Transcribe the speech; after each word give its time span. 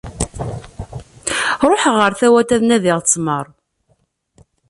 Ruḥeɣ 1.69 1.95
ɣer 2.01 2.11
Tawat, 2.19 2.49
ad 2.55 2.61
nadiɣ 2.67 2.97
ṭmer. 3.11 3.45